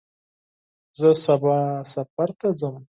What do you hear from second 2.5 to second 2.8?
ځم.